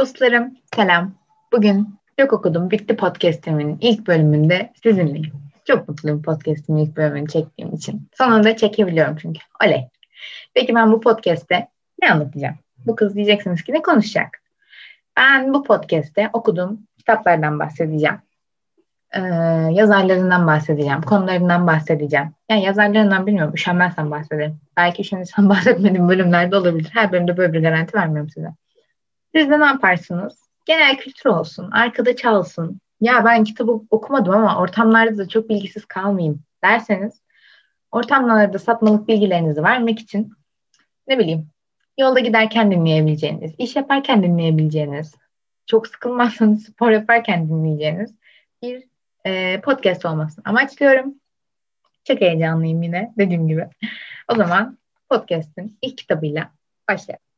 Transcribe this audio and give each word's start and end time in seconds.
Dostlarım 0.00 0.54
selam. 0.74 1.12
Bugün 1.52 1.88
Çok 2.18 2.32
Okudum 2.32 2.70
Bitti 2.70 2.96
podcastimin 2.96 3.78
ilk 3.80 4.06
bölümünde 4.06 4.72
sizinleyim. 4.82 5.32
Çok 5.64 5.88
mutluyum 5.88 6.22
podcastimin 6.22 6.84
ilk 6.84 6.96
bölümünü 6.96 7.28
çektiğim 7.28 7.74
için. 7.74 8.08
Sonunda 8.14 8.56
çekebiliyorum 8.56 9.16
çünkü. 9.16 9.40
Oley. 9.64 9.88
Peki 10.54 10.74
ben 10.74 10.92
bu 10.92 11.00
podcast'te 11.00 11.68
ne 12.02 12.12
anlatacağım? 12.12 12.54
Bu 12.86 12.96
kız 12.96 13.14
diyeceksiniz 13.14 13.62
ki 13.62 13.72
ne 13.72 13.82
konuşacak? 13.82 14.28
Ben 15.16 15.54
bu 15.54 15.64
podcast'te 15.64 16.30
okuduğum 16.32 16.86
kitaplardan 16.98 17.58
bahsedeceğim. 17.58 18.18
Ee, 19.14 19.20
yazarlarından 19.70 20.46
bahsedeceğim. 20.46 21.02
Konularından 21.02 21.66
bahsedeceğim. 21.66 22.30
Yani 22.50 22.64
yazarlarından 22.64 23.26
bilmiyorum. 23.26 23.54
Üşenmezsem 23.54 24.10
bahsederim. 24.10 24.60
Belki 24.76 25.02
üşenirsem 25.02 25.48
bahsetmediğim 25.48 26.08
bölümlerde 26.08 26.56
olabilir. 26.56 26.90
Her 26.94 27.12
bölümde 27.12 27.36
böyle 27.36 27.52
bir 27.52 27.62
garanti 27.62 27.96
vermiyorum 27.96 28.30
size. 28.30 28.48
Siz 29.34 29.50
de 29.50 29.60
ne 29.60 29.64
yaparsınız? 29.64 30.48
Genel 30.66 30.96
kültür 30.96 31.30
olsun, 31.30 31.70
arkada 31.70 32.16
çalsın. 32.16 32.80
Ya 33.00 33.24
ben 33.24 33.44
kitabı 33.44 33.80
okumadım 33.90 34.32
ama 34.32 34.60
ortamlarda 34.60 35.18
da 35.18 35.28
çok 35.28 35.48
bilgisiz 35.48 35.84
kalmayayım 35.84 36.42
derseniz 36.64 37.22
ortamlarda 37.92 38.58
satmalık 38.58 39.08
bilgilerinizi 39.08 39.62
vermek 39.62 39.98
için 39.98 40.32
ne 41.08 41.18
bileyim 41.18 41.50
yolda 41.98 42.20
giderken 42.20 42.70
dinleyebileceğiniz, 42.70 43.54
iş 43.58 43.76
yaparken 43.76 44.22
dinleyebileceğiniz, 44.22 45.14
çok 45.66 45.86
sıkılmazsanız 45.86 46.64
spor 46.64 46.90
yaparken 46.90 47.48
dinleyeceğiniz 47.48 48.14
bir 48.62 48.84
e, 49.26 49.60
podcast 49.60 50.04
olmasını 50.04 50.44
amaçlıyorum. 50.48 51.14
Çok 52.04 52.20
heyecanlıyım 52.20 52.82
yine 52.82 53.12
dediğim 53.18 53.48
gibi. 53.48 53.68
O 54.28 54.34
zaman 54.34 54.78
podcast'in 55.10 55.78
ilk 55.82 55.98
kitabıyla 55.98 56.50
başlayalım. 56.88 57.29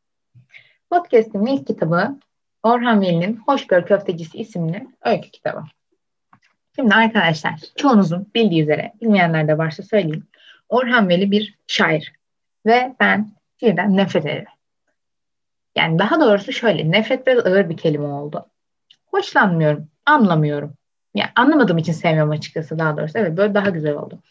Podcast'in 0.92 1.46
ilk 1.46 1.66
kitabı 1.66 2.18
Orhan 2.62 3.00
Veli'nin 3.00 3.36
Hoşgör 3.36 3.86
Köftecisi 3.86 4.38
isimli 4.38 4.86
öykü 5.04 5.30
kitabı. 5.30 5.64
Şimdi 6.76 6.94
arkadaşlar 6.94 7.60
çoğunuzun 7.76 8.26
bildiği 8.34 8.62
üzere 8.62 8.92
bilmeyenler 9.02 9.48
de 9.48 9.58
varsa 9.58 9.82
söyleyeyim. 9.82 10.26
Orhan 10.68 11.08
Veli 11.08 11.30
bir 11.30 11.58
şair 11.66 12.12
ve 12.66 12.96
ben 13.00 13.32
şiirden 13.60 13.96
nefret 13.96 14.26
ederim. 14.26 14.44
Yani 15.76 15.98
daha 15.98 16.20
doğrusu 16.20 16.52
şöyle 16.52 16.90
nefret 16.90 17.26
biraz 17.26 17.46
ağır 17.46 17.68
bir 17.68 17.76
kelime 17.76 18.06
oldu. 18.06 18.46
Hoşlanmıyorum, 19.06 19.88
anlamıyorum. 20.06 20.74
Yani 21.14 21.30
anlamadığım 21.36 21.78
için 21.78 21.92
sevmiyorum 21.92 22.32
açıkçası 22.32 22.78
daha 22.78 22.96
doğrusu. 22.96 23.18
Evet 23.18 23.36
böyle 23.36 23.54
daha 23.54 23.68
güzel 23.70 23.94
oldu. 23.94 24.22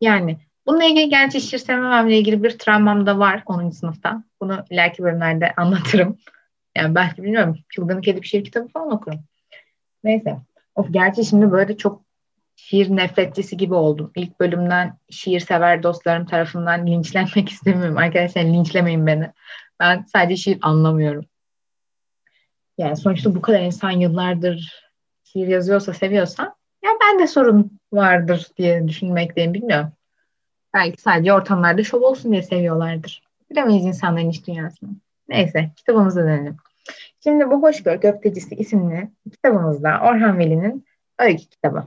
Yani 0.00 0.38
Bununla 0.66 0.84
ilgili 0.84 1.08
gerçi 1.08 1.40
şiir 1.40 1.58
sevmememle 1.58 2.18
ilgili 2.18 2.42
bir 2.42 2.58
travmam 2.58 3.06
da 3.06 3.18
var 3.18 3.42
10. 3.46 3.70
sınıfta. 3.70 4.24
Bunu 4.40 4.64
ileriki 4.70 5.02
bölümlerde 5.02 5.54
anlatırım. 5.56 6.18
Yani 6.76 6.94
belki 6.94 7.22
bilmiyorum. 7.22 7.58
Çılgınlık 7.68 8.08
edip 8.08 8.24
şiir 8.24 8.44
kitabı 8.44 8.68
falan 8.68 8.92
okurum. 8.92 9.20
Neyse. 10.04 10.38
Of, 10.74 10.86
gerçi 10.90 11.24
şimdi 11.24 11.52
böyle 11.52 11.76
çok 11.76 12.02
şiir 12.56 12.96
nefretçisi 12.96 13.56
gibi 13.56 13.74
oldum. 13.74 14.12
İlk 14.16 14.40
bölümden 14.40 14.98
şiir 15.10 15.40
sever 15.40 15.82
dostlarım 15.82 16.26
tarafından 16.26 16.86
linçlenmek 16.86 17.48
istemiyorum. 17.50 17.96
Arkadaşlar 17.96 18.42
linçlemeyin 18.42 19.06
beni. 19.06 19.32
Ben 19.80 20.04
sadece 20.12 20.36
şiir 20.36 20.58
anlamıyorum. 20.62 21.24
Yani 22.78 22.96
sonuçta 22.96 23.34
bu 23.34 23.40
kadar 23.40 23.60
insan 23.60 23.90
yıllardır 23.90 24.84
şiir 25.24 25.46
yazıyorsa, 25.46 25.94
seviyorsa 25.94 26.42
ya 26.84 26.90
ben 27.02 27.18
de 27.18 27.26
sorun 27.26 27.80
vardır 27.92 28.46
diye 28.56 28.88
düşünmekteyim 28.88 29.54
bilmiyorum. 29.54 29.92
Belki 30.74 31.02
sadece 31.02 31.32
ortamlarda 31.32 31.84
şov 31.84 32.02
olsun 32.02 32.32
diye 32.32 32.42
seviyorlardır. 32.42 33.22
Bilemeyiz 33.50 33.84
insanların 33.84 34.30
iş 34.30 34.46
dünyasını. 34.46 34.90
Neyse 35.28 35.70
kitabımıza 35.76 36.22
dönelim. 36.22 36.56
Şimdi 37.24 37.50
bu 37.50 37.62
Hoşgör 37.62 38.00
Köftecisi 38.00 38.54
isimli 38.54 39.10
kitabımızda 39.32 40.00
Orhan 40.02 40.38
Veli'nin 40.38 40.84
öykü 41.18 41.44
kitabı. 41.44 41.84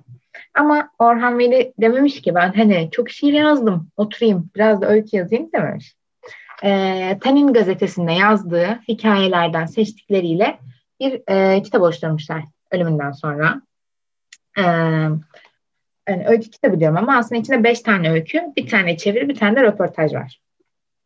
Ama 0.54 0.90
Orhan 1.00 1.40
Veli 1.40 1.74
dememiş 1.80 2.22
ki 2.22 2.36
ben 2.36 2.54
hani 2.54 2.90
çok 2.92 3.10
şiir 3.10 3.34
yazdım 3.34 3.88
oturayım 3.98 4.50
biraz 4.56 4.82
da 4.82 4.88
öykü 4.88 5.18
yazayım 5.18 5.50
dememiş. 5.54 5.96
E, 6.64 7.20
Tanin 7.22 7.54
gazetesinde 7.54 8.12
yazdığı 8.12 8.80
hikayelerden 8.88 9.66
seçtikleriyle 9.66 10.60
bir 11.00 11.22
e, 11.28 11.62
kitap 11.62 11.82
oluşturmuşlar 11.82 12.44
ölümünden 12.72 13.12
sonra. 13.12 13.62
E, 14.58 14.64
yani 16.10 16.28
öykü 16.28 16.50
kitabı 16.50 16.80
diyorum 16.80 16.98
ama 16.98 17.18
aslında 17.18 17.42
içinde 17.42 17.64
beş 17.64 17.82
tane 17.82 18.12
öykü, 18.12 18.42
bir 18.58 18.68
tane 18.68 18.98
çeviri, 18.98 19.30
bir 19.30 19.36
tane 19.36 19.56
de 19.56 19.64
röportaj 19.64 20.14
var. 20.14 20.42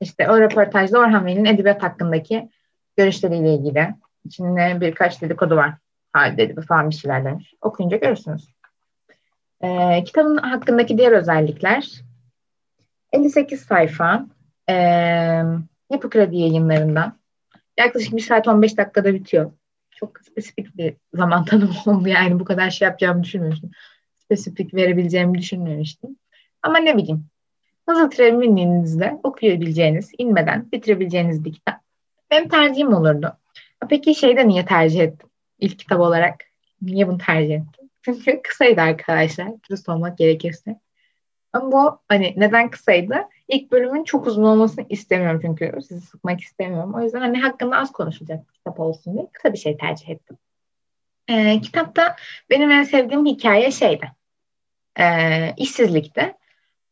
İşte 0.01 0.29
o 0.29 0.39
röportajda 0.39 0.99
Orhan 0.99 1.25
Veli'nin 1.25 1.45
edebiyat 1.45 1.83
hakkındaki 1.83 2.49
görüşleriyle 2.97 3.53
ilgili. 3.53 3.95
İçinde 4.25 4.77
birkaç 4.81 5.21
dedikodu 5.21 5.55
var. 5.55 5.73
Hal 6.13 6.37
dedi 6.37 6.61
falan 6.61 6.89
bir 6.89 6.95
şeyler 6.95 7.25
demiş. 7.25 7.53
Okuyunca 7.61 7.97
görürsünüz. 7.97 8.49
Ee, 9.61 10.03
kitabın 10.03 10.37
hakkındaki 10.37 10.97
diğer 10.97 11.11
özellikler 11.11 11.91
58 13.13 13.61
sayfa 13.61 14.25
e, 14.69 14.73
Yapı 15.91 16.09
Kredi 16.09 16.37
yayınlarından. 16.37 17.19
Yaklaşık 17.79 18.15
1 18.15 18.21
saat 18.21 18.47
15 18.47 18.77
dakikada 18.77 19.13
bitiyor. 19.13 19.51
Çok 19.91 20.19
spesifik 20.19 20.77
bir 20.77 20.93
zaman 21.13 21.45
tanımı 21.45 21.73
oldu 21.85 22.07
yani 22.07 22.39
bu 22.39 22.45
kadar 22.45 22.69
şey 22.69 22.85
yapacağımı 22.85 23.23
düşünmüyorsun 23.23 23.71
spesifik 24.27 24.73
verebileceğimi 24.73 25.37
düşünmemiştim. 25.37 26.17
Ama 26.63 26.77
ne 26.77 26.97
bileyim 26.97 27.25
hızlı 27.89 28.09
treminliğinizle 28.09 29.19
okuyabileceğiniz, 29.23 30.11
inmeden 30.17 30.71
bitirebileceğiniz 30.71 31.45
bir 31.45 31.53
kitap. 31.53 31.81
Benim 32.31 32.49
tercihim 32.49 32.93
olurdu. 32.93 33.37
Peki 33.89 34.15
şeyde 34.15 34.47
niye 34.47 34.65
tercih 34.65 34.99
ettim? 34.99 35.29
İlk 35.59 35.79
kitap 35.79 35.99
olarak 35.99 36.35
niye 36.81 37.07
bunu 37.07 37.17
tercih 37.17 37.55
ettim? 37.55 37.89
Çünkü 38.01 38.41
kısaydı 38.41 38.81
arkadaşlar. 38.81 39.47
Dürüst 39.69 39.89
olmak 39.89 40.17
gerekirse. 40.17 40.79
Ama 41.53 41.71
bu 41.71 41.99
hani 42.07 42.33
neden 42.37 42.69
kısaydı? 42.69 43.15
İlk 43.47 43.71
bölümün 43.71 44.03
çok 44.03 44.27
uzun 44.27 44.43
olmasını 44.43 44.85
istemiyorum 44.89 45.39
çünkü 45.41 45.79
sizi 45.87 46.01
sıkmak 46.01 46.41
istemiyorum. 46.41 46.93
O 46.95 47.01
yüzden 47.01 47.19
hani 47.19 47.39
hakkında 47.39 47.77
az 47.77 47.91
konuşulacak 47.91 48.47
bir 48.47 48.53
kitap 48.53 48.79
olsun 48.79 49.13
diye 49.13 49.27
kısa 49.33 49.53
bir 49.53 49.57
şey 49.57 49.77
tercih 49.77 50.09
ettim. 50.09 50.37
Ee, 51.29 51.61
kitapta 51.61 52.15
benim 52.49 52.71
en 52.71 52.83
sevdiğim 52.83 53.25
hikaye 53.25 53.71
şeydi 53.71 54.11
e, 54.99 55.53
işsizlikte. 55.57 56.37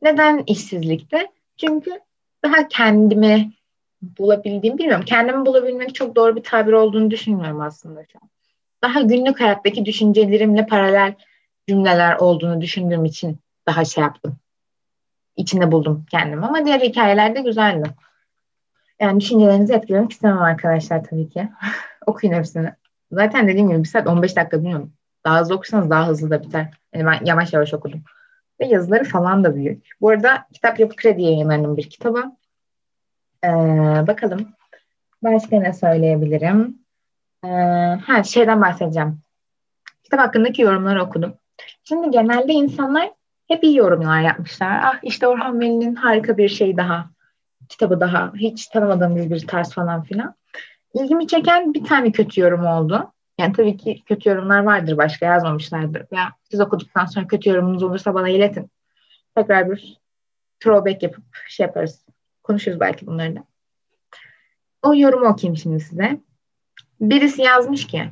Neden 0.02 0.44
işsizlikte? 0.48 1.32
Çünkü 1.58 2.00
daha 2.44 2.68
kendimi 2.68 3.52
bulabildiğim 4.02 4.78
bilmiyorum. 4.78 5.06
Kendimi 5.06 5.46
bulabilmek 5.46 5.96
çok 5.96 6.16
doğru 6.16 6.36
bir 6.36 6.44
tabir 6.44 6.74
olduğunu 6.74 7.12
düşünmüyorum 7.12 7.62
aslında 7.62 8.06
şu 8.12 8.20
an. 8.22 8.30
Daha 8.84 9.02
günlük 9.02 9.42
hayattaki 9.42 9.86
düşüncelerimle 9.86 10.66
paralel 10.66 11.16
cümleler 11.68 12.16
olduğunu 12.16 12.62
düşündüğüm 12.62 13.06
için 13.06 13.40
daha 13.68 13.86
şey 13.86 14.04
yaptım. 14.04 14.38
İçinde 15.38 15.72
buldum 15.72 16.06
kendimi 16.12 16.46
ama 16.46 16.66
diğer 16.66 16.80
hikayeler 16.80 17.36
de 17.36 17.42
güzeldi. 17.42 17.90
Yani 19.00 19.20
düşüncelerinizi 19.20 19.74
etkilemek 19.74 20.12
istemem 20.12 20.42
arkadaşlar 20.42 21.04
tabii 21.04 21.30
ki. 21.30 21.50
Okuyun 22.06 22.34
hepsini. 22.34 22.74
Zaten 23.12 23.48
dediğim 23.48 23.70
gibi 23.70 23.80
bir 23.80 23.88
saat 23.88 24.08
15 24.08 24.36
dakika 24.36 24.58
bilmiyorum. 24.58 24.94
Daha 25.26 25.40
hızlı 25.40 25.56
okursanız 25.56 25.90
daha 25.90 26.08
hızlı 26.08 26.30
da 26.30 26.44
biter. 26.44 26.74
Yani 26.94 27.06
ben 27.06 27.26
yavaş 27.26 27.54
yavaş 27.54 27.74
okudum. 27.74 28.04
Ve 28.60 28.66
yazıları 28.66 29.04
falan 29.04 29.44
da 29.44 29.56
büyük. 29.56 29.88
Bu 30.02 30.10
arada 30.10 30.48
Kitap 30.54 30.80
Yapı 30.80 30.96
Kredi 30.96 31.22
yayınlarının 31.22 31.78
bir 31.78 31.90
kitabı. 31.90 32.24
Ee, 33.44 33.48
bakalım. 34.08 34.48
Başka 35.24 35.60
ne 35.60 35.74
söyleyebilirim? 35.74 36.80
Ee, 37.44 37.48
ha, 38.06 38.24
şeyden 38.24 38.62
bahsedeceğim. 38.62 39.20
Kitap 40.04 40.20
hakkındaki 40.20 40.62
yorumları 40.62 41.04
okudum. 41.04 41.34
Şimdi 41.84 42.12
genelde 42.12 42.54
insanlar 42.54 43.12
hep 43.48 43.64
iyi 43.64 43.78
yorumlar 43.78 44.22
yapmışlar. 44.22 44.82
Ah 44.84 45.00
işte 45.04 45.28
Orhan 45.28 45.60
Veli'nin 45.60 45.96
harika 45.96 46.38
bir 46.38 46.50
şey 46.50 46.78
daha. 46.78 47.10
Kitabı 47.70 48.00
daha. 48.00 48.34
Hiç 48.36 48.68
tanımadığımız 48.68 49.30
bir 49.30 49.48
tarz 49.48 49.74
falan 49.74 50.04
filan. 50.04 50.36
İlgimi 50.94 51.28
çeken 51.28 51.74
bir 51.74 51.84
tane 51.84 52.12
kötü 52.12 52.42
yorum 52.42 52.66
oldu. 52.66 53.12
Yani 53.38 53.54
tabii 53.54 53.78
ki 53.78 54.04
kötü 54.06 54.30
yorumlar 54.30 54.64
vardır 54.64 54.98
başka 54.98 55.26
yazmamışlardır. 55.26 56.06
Ya 56.12 56.34
siz 56.52 56.60
okuduktan 56.60 57.06
sonra 57.06 57.28
kötü 57.28 57.50
yorumunuz 57.50 57.84
olursa 57.84 58.14
bana 58.14 58.30
iletin. 58.30 58.72
Tekrar 59.36 59.72
bir 59.72 59.98
throwback 60.60 61.04
yapıp 61.04 61.24
şey 61.48 61.66
yaparız. 61.66 62.06
Konuşuruz 62.44 62.80
belki 62.80 63.08
bunları 63.08 63.36
da. 63.36 63.44
O 64.84 64.96
yorumu 64.96 65.26
okuyayım 65.26 65.58
şimdi 65.58 65.80
size. 65.80 66.20
Birisi 67.02 67.42
yazmış 67.42 67.88
ki 67.88 68.10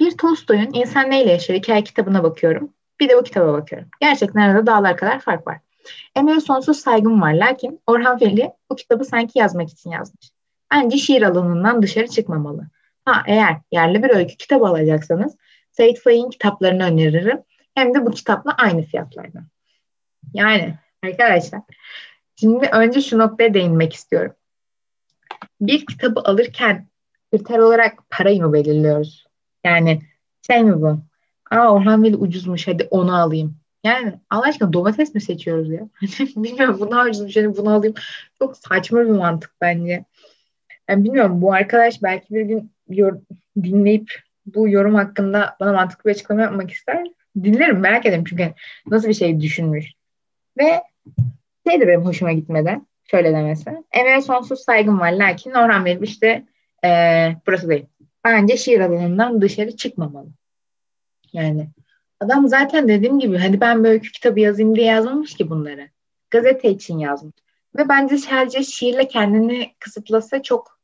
bir 0.00 0.16
Tolstoy'un 0.16 0.72
İnsan 0.72 1.10
Neyle 1.10 1.32
Yaşar 1.32 1.56
hikaye 1.56 1.84
kitabına 1.84 2.22
bakıyorum. 2.22 2.72
Bir 3.00 3.08
de 3.08 3.16
bu 3.16 3.22
kitaba 3.22 3.52
bakıyorum. 3.52 3.88
Gerçekten 4.00 4.40
arada 4.40 4.66
dağlar 4.66 4.96
kadar 4.96 5.20
fark 5.20 5.46
var. 5.46 5.58
Emeğe 6.16 6.40
sonsuz 6.40 6.78
saygım 6.78 7.22
var. 7.22 7.32
Lakin 7.32 7.80
Orhan 7.86 8.20
Veli 8.20 8.52
bu 8.70 8.76
kitabı 8.76 9.04
sanki 9.04 9.38
yazmak 9.38 9.70
için 9.70 9.90
yazmış. 9.90 10.30
Bence 10.72 10.98
şiir 10.98 11.22
alanından 11.22 11.82
dışarı 11.82 12.06
çıkmamalı. 12.06 12.66
Ha 13.04 13.22
eğer 13.26 13.56
yerli 13.72 14.02
bir 14.02 14.10
öykü 14.10 14.36
kitabı 14.36 14.66
alacaksanız 14.66 15.36
Sait 15.72 16.00
Faik'in 16.00 16.30
kitaplarını 16.30 16.84
öneririm. 16.84 17.42
Hem 17.74 17.94
de 17.94 18.06
bu 18.06 18.10
kitapla 18.10 18.54
aynı 18.58 18.82
fiyatlarda. 18.82 19.38
Yani 20.34 20.74
arkadaşlar 21.04 21.60
şimdi 22.36 22.68
önce 22.72 23.00
şu 23.00 23.18
noktaya 23.18 23.54
değinmek 23.54 23.92
istiyorum. 23.92 24.32
Bir 25.60 25.86
kitabı 25.86 26.20
alırken 26.20 26.88
kriter 27.30 27.58
olarak 27.58 28.10
parayı 28.10 28.42
mı 28.42 28.52
belirliyoruz? 28.52 29.26
Yani 29.64 30.02
şey 30.46 30.64
mi 30.64 30.82
bu? 30.82 31.00
Aa 31.50 31.74
Orhan 31.74 32.02
Veli 32.02 32.16
ucuzmuş 32.16 32.68
hadi 32.68 32.88
onu 32.90 33.16
alayım. 33.16 33.56
Yani 33.84 34.20
Allah 34.30 34.48
aşkına 34.48 34.72
domates 34.72 35.14
mi 35.14 35.20
seçiyoruz 35.20 35.70
ya? 35.70 35.88
bilmiyorum 36.36 36.76
bunu 36.80 37.02
ucuzmuş 37.02 37.36
hani 37.36 37.56
bunu 37.56 37.70
alayım. 37.70 37.94
Çok 38.38 38.56
saçma 38.56 39.00
bir 39.00 39.10
mantık 39.10 39.52
bence. 39.60 40.04
Yani 40.88 41.04
bilmiyorum 41.04 41.42
bu 41.42 41.52
arkadaş 41.52 42.02
belki 42.02 42.34
bir 42.34 42.42
gün 42.42 42.73
dinleyip 43.62 44.10
bu 44.46 44.68
yorum 44.68 44.94
hakkında 44.94 45.56
bana 45.60 45.72
mantıklı 45.72 46.10
bir 46.10 46.14
açıklama 46.14 46.42
yapmak 46.42 46.70
ister. 46.70 47.06
Dinlerim 47.42 47.78
merak 47.78 48.06
ederim 48.06 48.24
çünkü 48.24 48.54
nasıl 48.86 49.08
bir 49.08 49.14
şey 49.14 49.40
düşünmüş. 49.40 49.92
Ve 50.58 50.82
şey 51.68 51.80
de 51.80 51.88
benim 51.88 52.04
hoşuma 52.04 52.32
gitmedi. 52.32 52.80
Şöyle 53.10 53.32
demesi. 53.32 53.70
Emeğe 53.92 54.20
sonsuz 54.20 54.60
saygım 54.60 55.00
var 55.00 55.12
lakin 55.12 55.50
Orhan 55.50 55.84
Veli 55.84 56.04
işte 56.04 56.44
ee, 56.84 57.36
burası 57.46 57.68
değil. 57.68 57.86
Bence 58.24 58.56
şiir 58.56 58.80
alanından 58.80 59.40
dışarı 59.40 59.76
çıkmamalı. 59.76 60.28
Yani 61.32 61.68
adam 62.20 62.48
zaten 62.48 62.88
dediğim 62.88 63.18
gibi 63.18 63.38
hani 63.38 63.60
ben 63.60 63.84
böyle 63.84 64.00
kitabı 64.00 64.40
yazayım 64.40 64.76
diye 64.76 64.86
yazmamış 64.86 65.34
ki 65.34 65.50
bunları. 65.50 65.88
Gazete 66.30 66.70
için 66.70 66.98
yazmış. 66.98 67.34
Ve 67.76 67.88
bence 67.88 68.18
sadece 68.18 68.62
şiirle 68.62 69.08
kendini 69.08 69.74
kısıtlasa 69.78 70.42
çok 70.42 70.78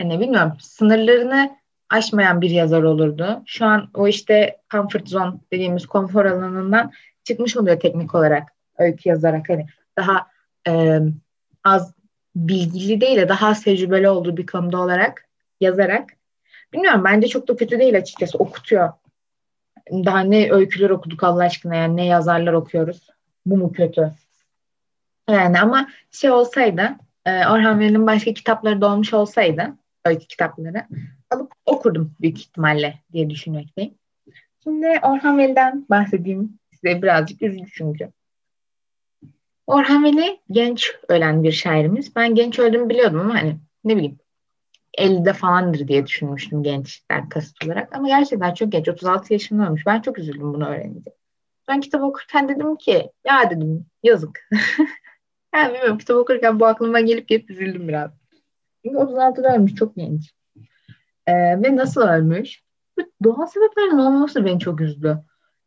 hani 0.00 0.20
bilmiyorum 0.20 0.52
sınırlarını 0.60 1.56
aşmayan 1.90 2.40
bir 2.40 2.50
yazar 2.50 2.82
olurdu. 2.82 3.42
Şu 3.46 3.66
an 3.66 3.90
o 3.94 4.08
işte 4.08 4.56
comfort 4.70 5.08
zone 5.08 5.34
dediğimiz 5.52 5.86
konfor 5.86 6.24
alanından 6.24 6.92
çıkmış 7.24 7.56
oluyor 7.56 7.80
teknik 7.80 8.14
olarak 8.14 8.48
öykü 8.78 9.08
yazarak 9.08 9.48
hani 9.48 9.66
daha 9.98 10.26
e, 10.68 11.00
az 11.64 11.94
bilgili 12.36 13.00
değil 13.00 13.16
de 13.16 13.28
daha 13.28 13.48
az 13.48 13.64
tecrübeli 13.64 14.08
olduğu 14.08 14.36
bir 14.36 14.46
konuda 14.46 14.80
olarak 14.80 15.28
yazarak 15.60 16.10
bilmiyorum 16.72 17.04
bence 17.04 17.28
çok 17.28 17.48
da 17.48 17.56
kötü 17.56 17.78
değil 17.78 17.96
açıkçası 17.96 18.38
okutuyor. 18.38 18.92
Daha 19.92 20.20
ne 20.20 20.52
öyküler 20.52 20.90
okuduk 20.90 21.24
Allah 21.24 21.44
aşkına 21.44 21.74
yani 21.74 21.96
ne 21.96 22.06
yazarlar 22.06 22.52
okuyoruz. 22.52 23.08
Bu 23.46 23.56
mu 23.56 23.72
kötü? 23.72 24.12
Yani 25.30 25.60
ama 25.60 25.88
şey 26.10 26.30
olsaydı 26.30 26.90
Orhan 27.26 27.80
Veli'nin 27.80 28.06
başka 28.06 28.34
kitapları 28.34 28.80
da 28.80 28.86
olmuş 28.86 29.14
olsaydı 29.14 29.74
öykü 30.04 30.26
kitapları 30.26 30.86
alıp 31.30 31.52
okurdum 31.66 32.14
büyük 32.20 32.38
ihtimalle 32.38 32.98
diye 33.12 33.30
düşünmekteyim. 33.30 33.94
Şimdi 34.64 34.86
Orhan 35.02 35.38
Veli'den 35.38 35.86
bahsedeyim 35.90 36.58
size 36.72 37.02
birazcık 37.02 37.42
üzücü 37.42 37.72
çünkü. 37.72 38.12
Orhan 39.66 40.04
Veli 40.04 40.40
genç 40.50 40.94
ölen 41.08 41.42
bir 41.42 41.52
şairimiz. 41.52 42.16
Ben 42.16 42.34
genç 42.34 42.58
öldüğümü 42.58 42.88
biliyordum 42.88 43.20
ama 43.20 43.34
hani 43.34 43.56
ne 43.84 43.96
bileyim 43.96 44.18
50'de 44.98 45.32
falandır 45.32 45.88
diye 45.88 46.06
düşünmüştüm 46.06 46.62
gençler 46.62 47.28
kasıt 47.28 47.64
olarak. 47.64 47.96
Ama 47.96 48.08
gerçekten 48.08 48.54
çok 48.54 48.72
genç. 48.72 48.88
36 48.88 49.32
yaşında 49.32 49.66
olmuş. 49.66 49.86
Ben 49.86 50.00
çok 50.00 50.18
üzüldüm 50.18 50.54
bunu 50.54 50.68
öğrenince. 50.68 51.10
Ben 51.68 51.80
kitap 51.80 52.02
okurken 52.02 52.48
dedim 52.48 52.76
ki 52.76 53.10
ya 53.26 53.50
dedim 53.50 53.86
yazık. 54.02 54.48
yani 55.54 55.74
bilmiyorum 55.74 55.98
kitap 55.98 56.16
okurken 56.16 56.60
bu 56.60 56.66
aklıma 56.66 57.00
gelip 57.00 57.28
gelip 57.28 57.50
üzüldüm 57.50 57.88
biraz. 57.88 58.19
Çünkü 58.84 58.96
36'da 58.98 59.56
ölmüş 59.56 59.74
çok 59.74 59.96
genç. 59.96 60.32
Ee, 61.26 61.32
ve 61.62 61.76
nasıl 61.76 62.00
ölmüş? 62.00 62.62
Doğal 63.24 63.46
sebeplerden 63.46 63.98
olmaması 63.98 64.44
beni 64.44 64.60
çok 64.60 64.80
üzdü. 64.80 65.18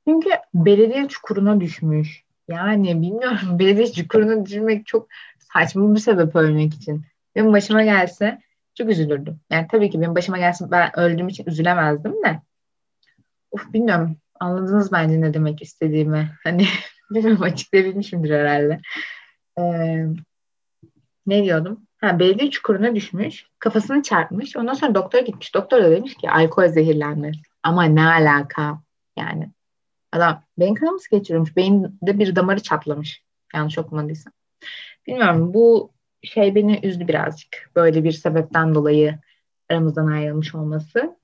Çünkü 0.07 0.29
belediye 0.53 1.07
çukuruna 1.07 1.61
düşmüş. 1.61 2.23
Yani 2.47 3.01
bilmiyorum 3.01 3.39
belediye 3.59 3.91
çukuruna 3.91 4.45
düşmek 4.45 4.85
çok 4.85 5.07
saçma 5.53 5.95
bir 5.95 5.99
sebep 5.99 6.35
ölmek 6.35 6.73
için. 6.73 7.05
Benim 7.35 7.53
başıma 7.53 7.83
gelse 7.83 8.41
çok 8.75 8.89
üzülürdüm. 8.89 9.39
Yani 9.51 9.67
tabii 9.71 9.89
ki 9.89 10.01
benim 10.01 10.15
başıma 10.15 10.37
gelse 10.37 10.65
ben 10.71 10.99
öldüğüm 10.99 11.27
için 11.27 11.45
üzülemezdim 11.45 12.11
de. 12.23 12.41
Uf 13.51 13.73
bilmiyorum. 13.73 14.17
Anladınız 14.39 14.91
bence 14.91 15.21
ne 15.21 15.33
demek 15.33 15.61
istediğimi. 15.61 16.31
Hani 16.43 16.65
bilmiyorum 17.11 17.43
açıklayabilmişimdir 17.43 18.29
herhalde. 18.29 18.79
Ee, 19.59 20.05
ne 21.25 21.43
diyordum? 21.43 21.87
Ha, 22.03 22.19
belediye 22.19 22.51
çukuruna 22.51 22.95
düşmüş. 22.95 23.47
Kafasını 23.59 24.03
çarpmış. 24.03 24.57
Ondan 24.57 24.73
sonra 24.73 24.95
doktora 24.95 25.21
gitmiş. 25.21 25.55
Doktor 25.55 25.83
da 25.83 25.91
demiş 25.91 26.15
ki 26.15 26.29
alkol 26.29 26.67
zehirlenmesi. 26.67 27.39
Ama 27.63 27.83
ne 27.83 28.05
alaka? 28.05 28.81
Yani 29.17 29.49
adam 30.11 30.43
beyin 30.59 30.75
kanaması 30.75 31.09
geçiriyormuş. 31.09 31.55
Beyinde 31.55 32.19
bir 32.19 32.35
damarı 32.35 32.59
çatlamış. 32.59 33.23
Yanlış 33.55 33.77
okumadıysam. 33.77 34.33
Bilmiyorum 35.07 35.53
bu 35.53 35.91
şey 36.23 36.55
beni 36.55 36.79
üzdü 36.83 37.07
birazcık. 37.07 37.71
Böyle 37.75 38.03
bir 38.03 38.11
sebepten 38.11 38.75
dolayı 38.75 39.19
aramızdan 39.69 40.07
ayrılmış 40.07 40.55
olması. 40.55 41.17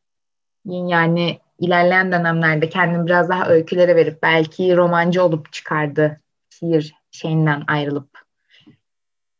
Yani 0.65 1.39
ilerleyen 1.59 2.11
dönemlerde 2.11 2.69
kendini 2.69 3.05
biraz 3.05 3.29
daha 3.29 3.49
öykülere 3.49 3.95
verip 3.95 4.23
belki 4.23 4.77
romancı 4.77 5.23
olup 5.23 5.53
çıkardı. 5.53 6.21
Şiir 6.49 6.95
şeyinden 7.11 7.63
ayrılıp 7.67 8.18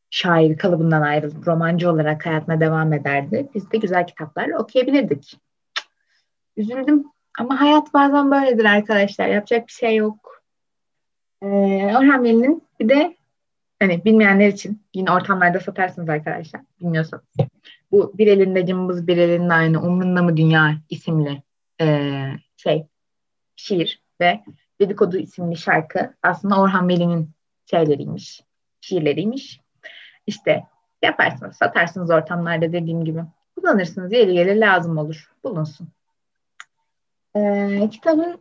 şair 0.10 0.58
kalıbından 0.58 1.02
ayrılıp 1.02 1.48
romancı 1.48 1.92
olarak 1.92 2.26
hayatına 2.26 2.60
devam 2.60 2.94
ederdi. 2.94 3.50
Biz 3.56 3.72
de 3.72 3.78
güzel 3.78 4.08
kitaplar 4.08 4.50
okuyabilirdik. 4.50 5.40
Üzüldüm 6.58 7.04
ama 7.40 7.62
hayat 7.62 7.94
bazen 7.94 8.32
böyledir 8.32 8.66
arkadaşlar. 8.66 9.28
Yapacak 9.28 9.68
bir 9.68 9.74
şey 9.74 9.96
yok. 9.96 10.44
Ee, 11.42 11.48
Orhan 11.98 12.24
Veli'nin 12.24 12.64
bir 12.80 12.90
de 12.90 13.16
hani 13.80 14.06
bilmeyenler 14.06 14.48
için 14.48 14.82
yine 14.94 15.12
ortamlarda 15.12 15.60
satarsınız 15.60 16.10
arkadaşlar. 16.10 16.62
Bilmiyorsanız. 16.80 17.26
Bu 17.92 18.14
bir 18.18 18.28
elinde 18.28 18.66
cımbız 18.66 19.08
bir 19.08 19.18
elinde 19.18 19.54
aynı 19.54 19.82
umrunda 19.82 20.22
mı 20.22 20.38
dünya 20.38 20.78
isimli 20.90 21.44
e, 21.82 22.12
şey 22.58 22.88
şiir 23.56 24.02
ve 24.22 24.44
Dedikodu 24.80 25.18
isimli 25.18 25.58
şarkı 25.58 26.14
aslında 26.24 26.62
Orhan 26.62 26.88
Veli'nin 26.88 27.32
şeyleriymiş, 27.66 28.42
şiirleriymiş. 28.82 29.60
İşte 30.27 30.63
yaparsınız, 31.01 31.56
satarsınız 31.56 32.10
ortamlarda 32.10 32.74
dediğim 32.74 33.06
gibi. 33.06 33.24
Kullanırsınız, 33.56 34.13
yeri 34.13 34.33
gelir 34.33 34.56
lazım 34.56 34.98
olur. 34.98 35.31
Bulunsun. 35.44 35.88
Ee, 37.36 37.89
kitabın 37.92 38.39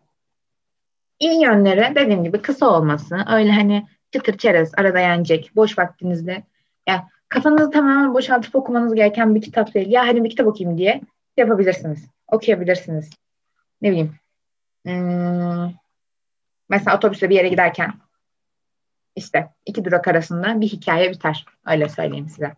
iyi 1.21 1.43
yönleri 1.43 1.95
dediğim 1.95 2.25
gibi 2.25 2.43
kısa 2.43 2.71
olması. 2.71 3.17
Öyle 3.33 3.53
hani 3.53 3.87
çıtır 4.13 4.39
çerez 4.39 4.73
arada 4.77 4.99
yenecek 4.99 5.51
boş 5.57 5.79
vaktinizde. 5.79 6.43
Yani 6.89 7.03
kafanızı 7.29 7.71
tamamen 7.71 8.15
boşaltıp 8.15 8.55
okumanız 8.55 8.95
gereken 8.95 9.35
bir 9.35 9.43
kitap 9.43 9.75
değil. 9.75 9.91
Ya 9.91 10.07
hani 10.07 10.25
bir 10.25 10.31
kitap 10.31 10.47
okuyayım 10.47 10.79
diye 10.79 11.01
yapabilirsiniz. 11.37 12.07
Okuyabilirsiniz. 12.29 13.11
Ne 13.83 13.91
bileyim. 13.91 14.15
Hmm, 14.87 15.73
mesela 16.69 16.97
otobüste 16.97 17.31
bir 17.31 17.35
yere 17.35 17.49
giderken 17.49 17.95
işte 19.19 19.49
iki 19.67 19.85
durak 19.85 20.09
arasında 20.09 20.61
bir 20.61 20.69
hikaye 20.69 21.11
biter. 21.11 21.45
Öyle 21.67 21.89
söyleyeyim 21.89 22.29
size. 22.29 22.53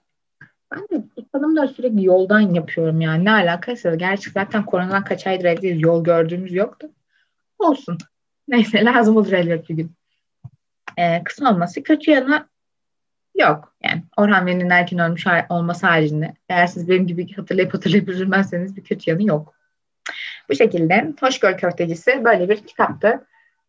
Ben 0.72 0.80
de 0.80 1.04
adımda 1.32 1.68
sürekli 1.68 2.04
yoldan 2.04 2.40
yapıyorum 2.40 3.00
yani. 3.00 3.24
Ne 3.24 3.32
alakaysa. 3.32 3.94
Gerçi 3.94 4.30
zaten 4.30 4.64
koronadan 4.64 5.04
kaç 5.04 5.26
aydır 5.26 5.44
evdeyiz. 5.44 5.82
Yol 5.82 6.04
gördüğümüz 6.04 6.52
yoktu. 6.52 6.90
Olsun. 7.58 7.98
Neyse 8.48 8.84
lazım 8.84 9.16
olur 9.16 9.32
elbet 9.32 9.68
bir 9.68 9.74
gün. 9.74 9.92
Ee, 10.98 11.24
kısa 11.24 11.50
olması 11.50 11.82
kötü 11.82 12.10
yanı 12.10 12.48
yok. 13.38 13.74
Yani 13.84 14.02
Orhan 14.16 14.46
Veli'nin 14.46 14.70
erken 14.70 14.98
ölmüş 14.98 15.26
olması 15.48 15.86
haricinde. 15.86 16.34
Eğer 16.48 16.66
siz 16.66 16.88
benim 16.88 17.06
gibi 17.06 17.32
hatırlayıp 17.32 17.74
hatırlayıp 17.74 18.08
üzülmezseniz 18.08 18.76
bir 18.76 18.84
kötü 18.84 19.10
yanı 19.10 19.26
yok. 19.26 19.54
Bu 20.50 20.54
şekilde 20.54 21.12
Hoşgör 21.20 21.58
Köftecisi 21.58 22.24
böyle 22.24 22.48
bir 22.48 22.66
kitaptı. 22.66 23.26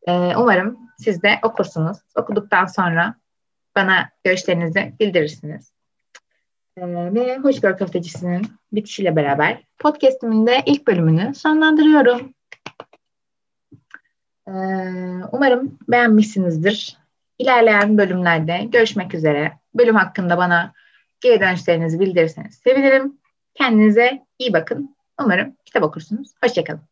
Ee, 0.07 0.35
umarım 0.37 0.79
siz 0.97 1.23
de 1.23 1.39
okursunuz. 1.43 1.97
Okuduktan 2.15 2.65
sonra 2.65 3.15
bana 3.75 4.09
görüşlerinizi 4.23 4.93
bildirirsiniz. 4.99 5.71
Ee, 6.77 7.13
ve 7.13 7.37
Hoşgör 7.37 7.77
Köftecisi'nin 7.77 8.47
bitişiyle 8.71 9.15
beraber 9.15 9.63
podcastimin 9.79 10.47
de 10.47 10.63
ilk 10.65 10.87
bölümünü 10.87 11.35
sonlandırıyorum. 11.35 12.33
Ee, 14.47 14.51
umarım 15.31 15.79
beğenmişsinizdir. 15.87 16.97
İlerleyen 17.39 17.97
bölümlerde 17.97 18.67
görüşmek 18.71 19.13
üzere. 19.13 19.51
Bölüm 19.75 19.95
hakkında 19.95 20.37
bana 20.37 20.73
geri 21.21 21.41
dönüşlerinizi 21.41 21.99
bildirirseniz 21.99 22.55
sevinirim. 22.55 23.17
Kendinize 23.53 24.25
iyi 24.39 24.53
bakın. 24.53 24.95
Umarım 25.21 25.55
kitap 25.65 25.83
okursunuz. 25.83 26.33
Hoşçakalın. 26.43 26.90